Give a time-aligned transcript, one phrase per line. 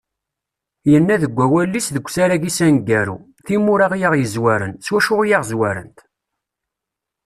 [0.91, 5.97] Yenna- deg wawal-is deg usarag-is aneggaru: Timura i aɣ-yezwaren, s wacu i aɣ-zwarent?